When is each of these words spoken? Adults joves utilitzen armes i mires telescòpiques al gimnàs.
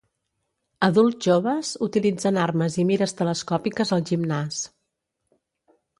Adults 0.87 1.19
joves 1.25 1.69
utilitzen 1.87 2.41
armes 2.45 2.77
i 2.85 2.85
mires 2.93 3.15
telescòpiques 3.21 3.93
al 3.99 4.07
gimnàs. 4.13 4.67